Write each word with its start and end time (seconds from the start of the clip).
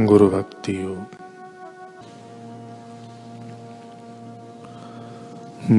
गुरु 0.00 0.28
भक्ति 0.30 0.80
योग। 0.80 1.04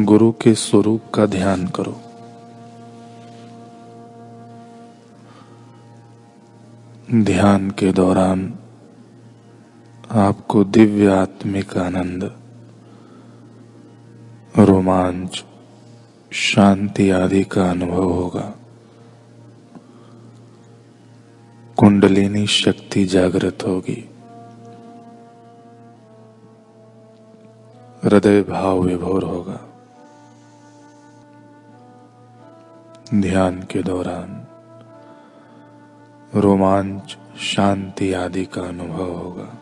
गुरु 0.04 0.32
के 0.32 0.56
स्वरूप 0.56 1.02
का 1.14 1.26
ध्यान 1.26 1.68
करो। 1.68 2.02
ध्यान 7.14 7.72
के 7.72 7.92
दौरान 7.92 8.60
आपको 10.12 10.64
दिव्य 10.64 11.08
आत्मिक 11.08 11.78
आनंद, 11.78 12.24
रोमांच, 14.60 15.46
शांति 16.32 17.10
आदि 17.10 17.44
का 17.44 17.70
अनुभव 17.70 18.12
होगा। 18.12 18.54
कुंडलिनी 21.80 22.48
शक्ति 22.48 23.06
जागृत 23.06 23.58
होगी। 23.68 24.10
हृदय 28.04 28.44
भाव 28.44 28.80
विभोर 28.80 29.24
होगा। 29.24 29.60
ध्यान 33.14 33.64
के 33.64 33.84
दौरान 33.84 34.48
रोमांच, 36.40 37.18
शांति 37.40 38.14
आदि 38.14 38.46
का 38.46 38.62
अनुभव 38.62 39.12
होगा। 39.18 39.58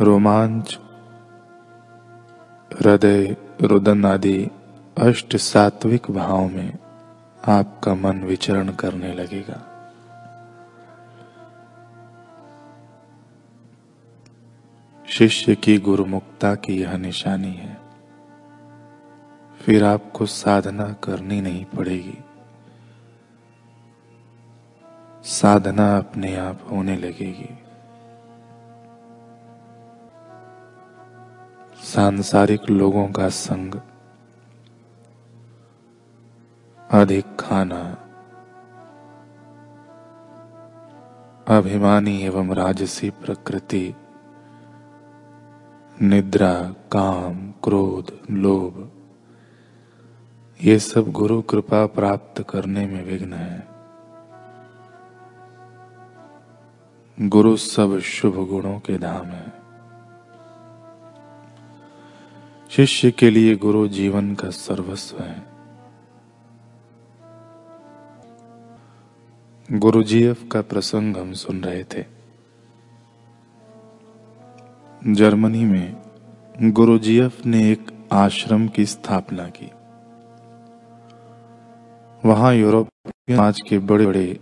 रोमांच, 0.00 0.78
हृदय, 2.80 3.36
रुदन 3.60 4.04
आदि 4.04 4.50
अष्ट 4.98 5.36
सात्विक 5.36 6.10
भाव 6.10 6.48
में 6.48 6.83
आपका 7.48 7.94
मन 7.94 8.24
विचरण 8.24 8.68
करने 8.68 9.14
लगेगा। 9.14 9.70
शिष्य 15.08 15.54
की 15.54 15.78
गुरुमुक्ता 15.78 16.54
की 16.54 16.80
यह 16.80 16.96
निशानी 16.96 17.52
है। 17.52 17.78
फिर 19.60 19.84
आपको 19.84 20.26
साधना 20.26 20.92
करनी 20.92 21.40
नहीं 21.40 21.64
पड़ेगी। 21.64 22.18
साधना 25.24 25.98
अपने 25.98 26.36
आप 26.36 26.60
होने 26.70 26.96
लगेगी। 26.96 27.58
सांसारिक 31.82 32.70
लोगों 32.70 33.08
का 33.08 33.28
संग 33.28 33.80
अधिक 36.94 37.36
खाना। 37.36 37.98
अभिमानी 41.48 42.22
एवं 42.22 42.54
राजसी 42.54 43.10
प्रकृति। 43.10 43.94
निद्रा, 46.02 46.74
काम, 46.92 47.50
क्रोध, 47.50 48.18
लोभ, 48.30 48.90
ये 50.62 50.78
सब 50.78 51.12
गुरु 51.12 51.42
कृपा 51.42 51.86
प्राप्त 51.86 52.46
करने 52.50 52.86
में 52.86 53.04
विघ्न 53.04 53.32
है। 53.32 53.68
गुरु 57.28 57.56
सब 57.56 57.98
शुभ 57.98 58.48
गुणों 58.48 58.78
के 58.78 58.98
धाम 58.98 59.26
है। 59.26 59.52
शिष्य 62.70 63.10
के 63.10 63.30
लिए 63.30 63.56
गुरु 63.56 63.88
जीवन 63.88 64.34
का 64.34 64.50
सर्वस्व 64.50 65.18
है। 65.18 65.53
गुरुजीएफ 69.72 70.48
का 70.52 70.60
प्रसंग 70.62 71.16
हम 71.16 71.32
सुन 71.32 71.60
रहे 71.64 71.84
थे। 71.84 72.04
जर्मनी 75.14 75.64
में 75.64 75.96
गुरुजीएफ 76.62 77.46
ने 77.46 77.72
एक 77.72 78.08
आश्रम 78.12 78.68
की 78.68 78.84
स्थापना 78.86 79.48
की। 79.48 79.70
वहाँ 82.28 82.54
यूरोप 82.54 82.88
समाज 83.08 83.60
के 83.68 83.78
बड़े 83.78 84.06
बड़े 84.06 84.40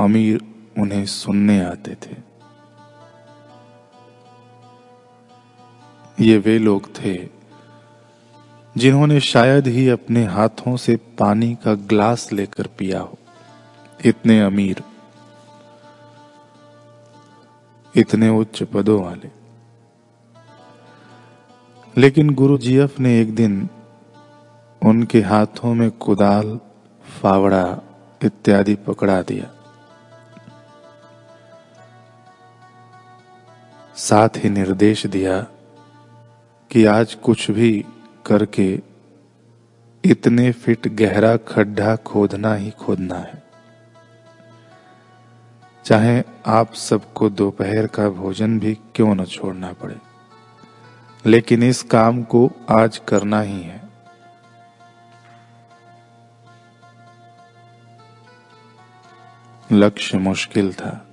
अमीर 0.00 0.40
उन्हें 0.78 1.04
सुनने 1.06 1.60
आते 1.64 1.94
थे। 1.94 2.16
ये 6.20 6.38
वे 6.38 6.58
लोग 6.58 6.88
थे 6.94 7.28
जिन्होंने 8.76 9.20
शायद 9.20 9.66
ही 9.66 9.88
अपने 9.88 10.24
हाथों 10.24 10.76
से 10.76 10.96
पानी 10.96 11.54
का 11.54 11.74
ग्लास 11.74 12.32
लेकर 12.32 12.66
पिया 12.66 13.00
हो। 13.00 13.18
इतने 14.04 14.40
अमीर, 14.40 14.82
इतने 17.96 18.28
उच्च 18.28 18.62
पदों 18.62 19.04
वाले। 19.04 19.30
लेकिन 21.96 22.34
गुरु 22.34 22.58
जीएफ 22.58 23.00
ने 23.00 23.20
एक 23.20 23.34
दिन 23.34 23.68
उनके 24.84 25.20
हाथों 25.20 25.74
में 25.74 25.90
कुदाल, 25.90 26.60
फावड़ा 27.20 27.78
इत्यादि 28.24 28.74
पकड़ा 28.74 29.22
दिया। 29.22 29.50
साथ 33.96 34.28
ही 34.36 34.48
निर्देश 34.48 35.06
दिया 35.06 35.46
कि 36.70 36.84
आज 36.84 37.14
कुछ 37.14 37.50
भी 37.50 37.84
करके 38.26 38.80
इतने 40.04 40.52
फिट 40.52 40.88
गहरा 40.88 41.36
खड्डा 41.36 41.96
खोदना 41.96 42.54
ही 42.54 42.70
खोदना 42.70 43.14
है। 43.14 43.41
चाहे 45.84 46.22
आप 46.46 46.74
सबको 46.74 47.30
दोपहर 47.30 47.86
का 47.86 48.08
भोजन 48.08 48.60
भी 48.60 48.74
क्यों 48.74 49.14
न 49.14 49.24
छोड़ना 49.24 49.72
पड़े। 49.72 49.96
लेकिन 51.26 51.62
इस 51.62 51.82
काम 51.82 52.22
को 52.22 52.50
आज 52.70 52.98
करना 52.98 53.40
ही 53.40 53.62
है। 53.62 53.82
लक्ष्य 59.72 60.18
मुश्किल 60.18 60.74
था। 60.74 61.08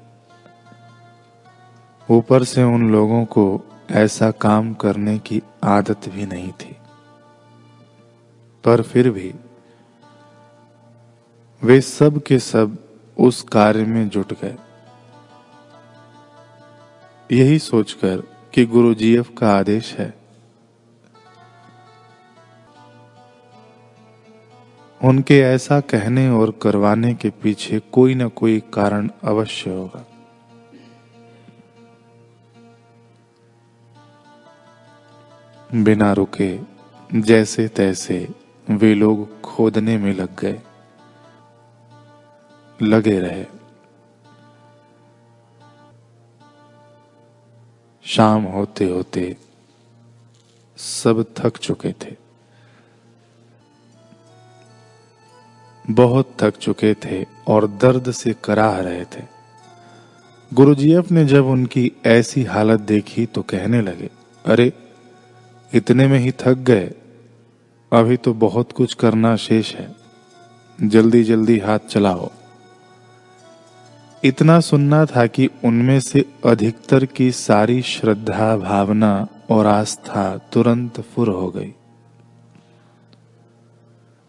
ऊपर 2.12 2.44
से 2.44 2.63
उन 2.63 2.91
लोगों 2.91 3.25
को 3.25 3.62
ऐसा 3.91 4.31
काम 4.31 4.74
करने 4.74 5.19
की 5.19 5.41
आदत 5.63 6.09
भी 6.09 6.25
नहीं 6.25 6.52
थी। 6.52 6.78
पर 8.63 8.81
फिर 8.81 9.09
भी 9.09 9.35
वे 11.63 11.81
सब 11.81 12.24
के 12.24 12.40
सब 12.40 12.88
उस 13.19 13.41
कार्य 13.41 13.84
में 13.84 14.09
जुट 14.09 14.34
गए। 14.34 14.57
यही 17.31 17.59
सोचकर 17.59 18.18
कि 18.53 18.66
गुरु 18.66 18.94
जीएफ 18.94 19.31
का 19.38 19.57
आदेश 19.57 19.94
है। 19.94 20.13
उनके 25.03 25.40
ऐसा 25.40 25.79
कहने 25.79 26.29
और 26.29 26.59
करवाने 26.62 27.13
के 27.13 27.29
पीछे 27.29 27.79
कोई 27.79 28.16
ना 28.16 28.28
कोई 28.28 28.59
कारण 28.59 29.09
अवश्य 29.24 29.69
होगा। 29.69 30.06
बिना 35.75 36.13
रुके, 36.13 36.59
जैसे 37.16 37.68
तैसे 37.68 38.28
वे 38.69 38.94
लोग 38.94 39.41
खोदने 39.41 39.97
में 39.97 40.13
लग 40.13 40.40
गए। 40.40 40.62
लगे 42.81 43.19
रहे। 43.19 43.45
शाम 48.06 48.41
होते 48.44 48.85
होते 48.85 49.38
सब 50.78 51.25
थक 51.38 51.57
चुके 51.57 51.91
थे। 51.91 52.16
बहुत 55.90 56.38
थक 56.40 56.57
चुके 56.57 56.94
थे 56.94 57.25
और 57.47 57.67
दर्द 57.67 58.12
से 58.12 58.35
कराह 58.44 58.79
रहे 58.79 59.06
थे। 59.06 59.23
गुरुजीएफ 60.53 61.11
ने 61.11 61.26
जब 61.26 61.46
उनकी 61.46 61.91
ऐसी 62.05 62.43
हालत 62.43 62.79
देखी 62.79 63.26
तो 63.26 63.41
कहने 63.41 63.81
लगे, 63.81 64.09
अरे, 64.46 64.73
इतने 65.73 66.08
में 66.08 66.20
ही 66.20 66.31
थक 66.31 66.53
गए। 66.53 66.91
अभी 67.93 68.17
तो 68.17 68.34
बहुत 68.34 68.72
कुछ 68.72 68.93
करना 68.93 69.35
शेष 69.35 69.76
है। 69.76 69.96
जल्दी 70.81 71.23
जल्दी 71.23 71.59
हाथ 71.59 71.79
चलाओ। 71.79 72.31
इतना 74.23 74.59
सुनना 74.59 75.05
था 75.05 75.27
कि 75.27 75.49
उनमें 75.66 75.99
से 75.99 76.25
अधिकतर 76.45 77.05
की 77.05 77.31
सारी 77.31 77.81
श्रद्धा, 77.81 78.57
भावना 78.57 79.27
और 79.49 79.67
आस्था 79.67 80.37
तुरंत 80.37 81.01
फुर 81.01 81.29
हो 81.29 81.51
गई। 81.51 81.73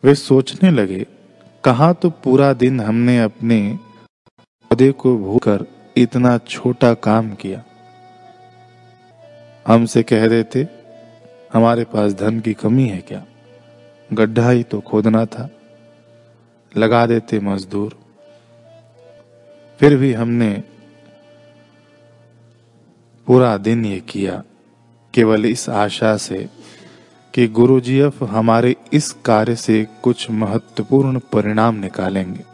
वे 0.05 0.15
सोचने 0.15 0.71
लगे, 0.71 1.07
कहा 1.65 1.93
तो 1.93 2.11
पूरा 2.11 2.53
दिन 2.53 2.81
हमने 2.81 3.21
अपने 3.21 3.79
पौधे 4.39 4.93
को 4.93 5.19
भूकर 5.19 5.67
इतना 5.97 6.39
छोटा 6.39 6.95
काम 6.95 7.35
किया। 7.35 7.65
हमसे 9.69 10.03
कह 10.03 10.43
थे, 10.43 10.63
हमारे 11.53 11.85
पास 11.85 12.13
धन 12.13 12.41
की 12.41 12.55
कमी 12.55 12.89
है 12.89 12.99
क्या? 12.99 13.25
गड्ढा 14.13 14.51
ही 14.51 14.63
तो 14.63 14.81
खोदना 14.81 15.25
था। 15.25 15.51
लगा 16.77 17.07
देते 17.07 17.41
मजदूर। 17.41 18.00
फिर 19.81 19.97
भी 19.97 20.13
हमने 20.13 20.63
पूरा 23.27 23.57
दिन 23.57 23.85
ये 23.85 24.01
किया, 24.01 24.43
केवल 25.15 25.47
इस 25.47 25.69
आशा 25.69 26.17
से 26.17 26.51
कि 27.35 27.49
गुरुजीएफ 27.49 28.23
हमारे 28.23 28.77
इस 28.93 29.13
कार्य 29.13 29.57
से 29.57 29.87
कुछ 30.03 30.31
महत्वपूर्ण 30.31 31.19
परिणाम 31.19 31.75
निकालेंगे। 31.75 32.45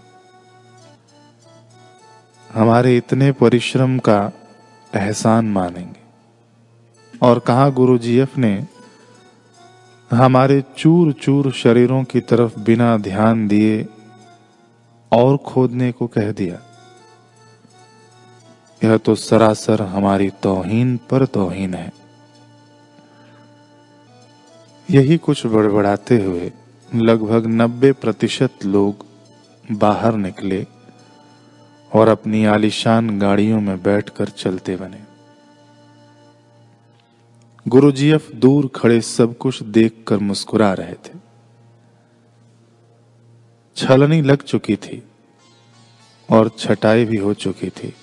हमारे 2.54 2.96
इतने 2.96 3.32
परिश्रम 3.32 3.98
का 3.98 4.32
एहसान 4.94 5.48
मानेंगे। 5.48 6.00
और 7.22 7.38
कहा 7.38 7.68
गुरुजीएफ 7.68 8.38
ने, 8.38 8.66
हमारे 10.10 10.64
चूर 10.78 11.12
चूर 11.12 11.52
शरीरों 11.52 12.04
की 12.04 12.20
तरफ़ 12.20 12.60
बिना 12.60 12.96
ध्यान 12.96 13.48
दिए 13.48 13.86
और 15.12 15.36
खोदने 15.36 15.92
को 15.92 16.06
कह 16.06 16.32
दिया। 16.32 16.65
यह 18.84 18.96
तो 18.96 19.14
सरासर 19.14 19.82
हमारी 19.82 20.30
तोहीन 20.42 20.96
पर 21.10 21.24
तोहीन 21.26 21.74
है। 21.74 21.92
यही 24.90 25.16
कुछ 25.16 25.46
बड़बड़ाते 25.46 26.22
हुए 26.22 26.52
लगभग 26.94 27.46
नब्बे 27.46 27.92
प्रतिशत 27.92 28.64
लोग 28.64 29.04
बाहर 29.72 30.14
निकले 30.14 30.66
और 31.92 32.08
अपनी 32.08 32.44
आलिशान 32.44 33.18
गाड़ियों 33.18 33.60
में 33.60 33.82
बैठकर 33.82 34.28
चलते 34.28 34.76
बने। 34.76 35.04
गुरुजीएफ 37.66 38.30
दूर 38.32 38.70
खड़े 38.74 39.00
सब 39.00 39.36
कुछ 39.38 39.62
देखकर 39.62 40.18
मुस्कुरा 40.18 40.72
रहे 40.72 40.94
थे। 40.94 41.18
छलनी 43.76 44.22
लग 44.22 44.42
चुकी 44.42 44.76
थी 44.76 45.02
और 46.28 46.50
छटाई 46.58 47.04
भी 47.04 47.16
हो 47.16 47.34
चुकी 47.34 47.70
थी। 47.70 47.94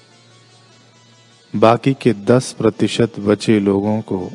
बाकी 1.56 1.94
के 1.94 2.14
दस 2.14 2.52
प्रतिशत 2.54 3.20
बचे 3.20 3.60
लोगों 3.60 4.02
को, 4.02 4.32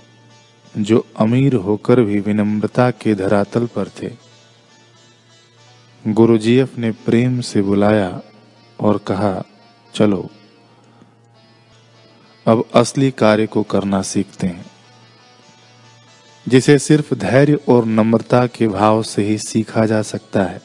जो 0.78 1.06
अमीर 1.16 1.54
होकर 1.54 2.00
भी 2.00 2.20
विनम्रता 2.20 2.90
के 2.90 3.14
धरातल 3.14 3.66
पर 3.66 3.88
थे। 3.88 4.10
गुरुजीएफ 6.08 6.78
ने 6.78 6.90
प्रेम 6.90 7.40
से 7.40 7.62
बुलाया 7.62 8.22
और 8.80 8.98
कहा, 8.98 9.44
चलो, 9.94 10.30
अब 12.46 12.64
असली 12.74 13.10
कार्य 13.10 13.46
को 13.46 13.62
करना 13.62 14.02
सीखते 14.02 14.46
हैं, 14.46 14.66
जिसे 16.48 16.78
सिर्फ़ 16.78 17.14
धैर्य 17.14 17.58
और 17.68 17.84
नम्रता 17.84 18.46
के 18.46 18.68
भाव 18.68 19.02
से 19.02 19.22
ही 19.22 19.38
सीखा 19.38 19.86
जा 19.86 20.02
सकता 20.02 20.42
है। 20.42 20.62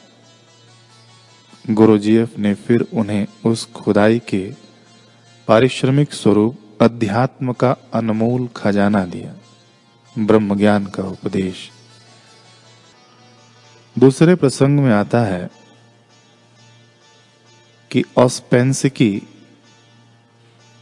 गुरुजीएफ 1.70 2.38
ने 2.38 2.54
फिर 2.54 2.86
उन्हें 2.94 3.26
उस 3.46 3.64
खुदाई 3.72 4.18
के 4.18 4.63
पारिश्रमिक 5.48 6.12
स्वरूप 6.12 6.58
अध्यात्म 6.80 7.52
का 7.52 7.70
अनमोल 7.94 8.46
खजाना 8.56 9.04
दिया। 9.06 9.34
ब्रह्म 10.24 10.56
ज्ञान 10.58 10.86
का 10.86 11.02
उपदेश। 11.02 11.70
दूसरे 13.98 14.34
प्रसंग 14.34 14.80
में 14.80 14.92
आता 14.92 15.20
है 15.20 15.50
कि 17.90 18.04
ऑस्पेंसिकी 18.18 19.22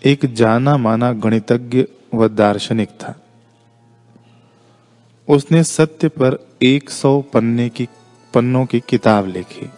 एक 0.07 0.27
जाना 0.35 0.77
माना 0.77 1.13
गणितज्ञ 1.13 1.85
व 2.15 2.29
दार्शनिक 2.29 2.89
था। 2.89 3.15
उसने 5.29 5.65
सत्य 5.65 6.09
पर 6.09 6.39
एक 6.63 6.91
सौ 6.91 7.21
पन्ने 7.23 7.69
की, 7.69 7.89
पन्नों 8.35 8.67
की 8.67 8.81
किताब 8.81 9.27
लिखी, 9.27 9.71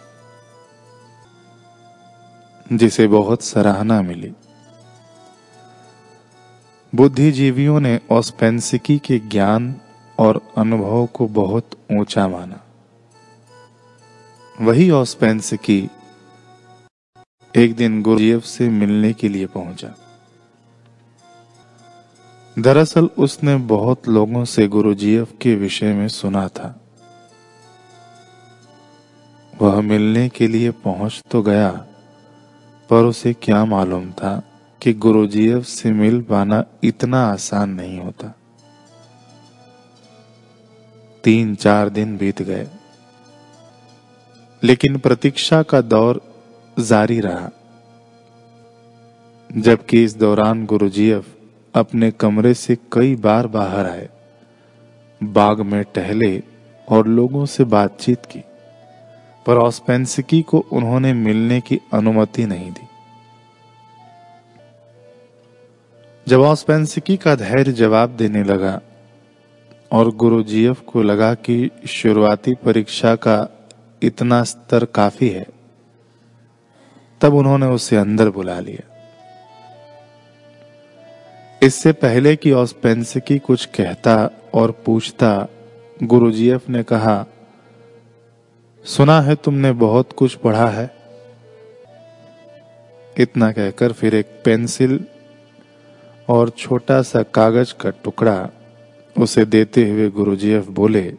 जिसे 2.73 3.07
बहुत 3.07 3.43
सराहना 3.43 4.01
मिली। 4.01 4.33
बुद्धिजीवियों 6.95 7.79
ने 7.79 7.99
ऑस्पेंसिकी 8.11 8.97
के 8.97 9.19
ज्ञान 9.19 9.75
और 10.19 10.41
अनुभव 10.57 11.05
को 11.05 11.27
बहुत 11.27 11.69
ऊँचा 11.91 12.27
माना। 12.27 12.61
वही 14.61 14.89
ऑस्पेंसिकी 14.91 15.89
एक 17.55 17.75
दिन 17.75 18.01
गुरुजीएफ 18.01 18.43
से 18.43 18.69
मिलने 18.69 19.13
के 19.13 19.29
लिए 19.29 19.45
पहुँचा। 19.45 19.95
दरअसल 22.59 23.09
उसने 23.17 23.55
बहुत 23.55 24.07
लोगों 24.07 24.45
से 24.45 24.67
गुरुजीएफ 24.67 25.33
के 25.41 25.55
विषय 25.55 25.93
में 25.93 26.07
सुना 26.07 26.47
था। 26.47 26.81
वह 29.61 29.81
मिलने 29.81 30.29
के 30.29 30.47
लिए 30.47 30.71
पहुँच 30.71 31.21
तो 31.31 31.41
गया, 31.41 31.71
पर 32.89 33.03
उसे 33.03 33.33
क्या 33.33 33.65
मालूम 33.65 34.11
था? 34.11 34.41
कि 34.85 34.93
गुरुजीएफ 34.93 35.63
से 35.63 35.91
मिल 35.91 36.21
पाना 36.21 36.65
इतना 36.83 37.27
आसान 37.27 37.69
नहीं 37.69 37.99
होता। 37.99 38.35
तीन 41.23 41.55
चार 41.55 41.89
दिन 41.89 42.17
बीत 42.17 42.41
गए। 42.41 42.67
लेकिन 44.63 44.97
प्रतीक्षा 44.97 45.63
का 45.63 45.81
दौर 45.81 46.21
जारी 46.79 47.19
रहा। 47.19 47.49
जबकि 49.57 50.03
इस 50.03 50.17
दौरान 50.17 50.65
गुरुजीएफ 50.65 51.37
अपने 51.75 52.11
कमरे 52.11 52.53
से 52.53 52.75
कई 52.75 53.15
बार 53.15 53.47
बाहर 53.47 53.89
आए। 53.89 54.09
बाग 55.23 55.61
में 55.61 55.83
टहले 55.83 56.43
और 56.89 57.07
लोगों 57.07 57.45
से 57.45 57.63
बातचीत 57.63 58.25
की। 58.25 58.39
पर 59.45 59.57
ऑस्पेंसिकी 59.57 60.41
को 60.41 60.65
उन्होंने 60.71 61.13
मिलने 61.13 61.61
की 61.61 61.79
अनुमति 61.93 62.45
नहीं 62.45 62.71
दी। 62.71 62.84
जब 66.27 66.41
ऑस्पेंसिकी 66.41 67.17
का 67.17 67.35
धैर्य 67.35 67.71
जवाब 67.71 68.09
देने 68.09 68.43
लगा 68.43 68.81
और 69.91 70.11
गुरुजीएफ 70.11 70.79
को 70.79 71.01
लगा 71.01 71.33
कि 71.33 71.69
शुरुआती 71.87 72.53
परीक्षा 72.55 73.15
का 73.15 73.47
इतना 74.03 74.43
स्तर 74.43 74.85
काफ़ी 74.85 75.29
है, 75.29 75.45
तब 77.21 77.33
उन्होंने 77.33 77.65
उसे 77.65 77.95
अंदर 77.95 78.29
बुला 78.29 78.59
लिया। 78.59 78.91
इससे 81.63 81.91
पहले 81.91 82.35
कि 82.35 82.51
ऑस्पेंसिकी 82.51 83.39
कुछ 83.39 83.65
कहता 83.65 84.29
और 84.53 84.71
पूछता, 84.85 85.47
गुरुजीएफ 86.03 86.69
ने 86.69 86.83
कहा, 86.83 87.25
सुना 88.85 89.21
है 89.21 89.35
तुमने 89.35 89.71
बहुत 89.71 90.11
कुछ 90.13 90.35
पढ़ा 90.35 90.67
है? 90.67 90.95
इतना 93.19 93.51
कहकर 93.51 93.91
फिर 93.91 94.15
एक 94.15 94.41
पेंसिल 94.45 95.05
और 96.29 96.49
छोटा 96.49 97.01
सा 97.01 97.23
कागज़ 97.23 97.73
का 97.81 97.89
टुकड़ा 97.89 98.49
उसे 99.19 99.45
देते 99.45 99.89
हुए 99.89 100.09
गुरुजीएफ 100.09 100.67
बोले, 100.67 101.13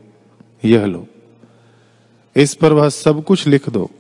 यह 0.64 0.84
लो। 0.84 1.06
इस 2.36 2.54
पर 2.54 2.72
वह 2.72 2.88
सब 2.88 3.24
कुछ 3.24 3.46
लिख 3.46 3.68
दो। 3.68 3.90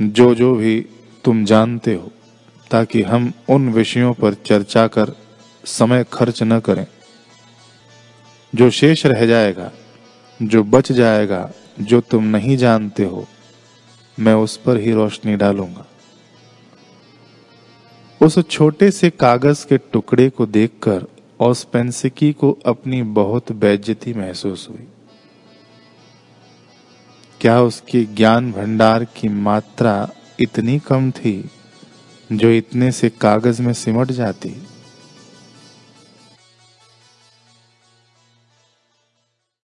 जो 0.00 0.34
जो 0.34 0.54
भी 0.54 0.86
तुम 1.24 1.44
जानते 1.44 1.94
हो, 1.94 2.10
ताकि 2.70 3.02
हम 3.02 3.32
उन 3.48 3.68
विषयों 3.68 4.14
पर 4.14 4.34
चर्चा 4.34 4.86
कर 4.86 5.16
समय 5.64 6.04
खर्च 6.12 6.42
न 6.42 6.60
करें। 6.60 6.86
जो 8.54 8.70
शेष 8.70 9.06
रह 9.06 9.26
जाएगा, 9.26 9.72
जो 10.42 10.64
बच 10.64 10.92
जाएगा, 10.92 11.50
जो 11.80 12.00
तुम 12.00 12.24
नहीं 12.24 12.56
जानते 12.56 13.04
हो, 13.04 13.26
मैं 14.18 14.34
उस 14.34 14.56
पर 14.56 14.76
ही 14.76 14.92
रोशनी 14.92 15.36
डालूँगा। 15.36 15.86
उस 18.20 18.38
छोटे 18.38 18.90
से 18.90 19.10
कागज़ 19.10 19.66
के 19.66 19.76
टुकड़े 19.78 20.28
को 20.30 20.46
देखकर 20.46 21.04
ऑस्पेंसिकी 21.40 22.32
को 22.32 22.58
अपनी 22.66 23.02
बहुत 23.02 23.52
बेज्जती 23.52 24.14
महसूस 24.14 24.68
हुई। 24.70 24.86
क्या 27.40 27.60
उसके 27.62 28.04
ज्ञान 28.04 28.52
भंडार 28.52 29.04
की 29.04 29.28
मात्रा 29.28 30.10
इतनी 30.40 30.78
कम 30.78 31.10
थी 31.10 31.50
जो 32.32 32.50
इतने 32.50 32.92
से 32.92 33.08
कागज़ 33.10 33.62
में 33.62 33.72
सिमट 33.72 34.12
जाती? 34.12 34.56